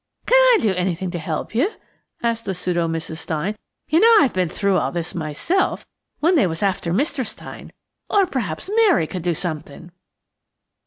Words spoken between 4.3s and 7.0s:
been through all this myself, when they was after